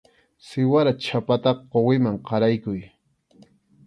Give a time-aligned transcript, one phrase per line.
[0.47, 2.81] Siwara chhapataqa quwiman qaraykuy.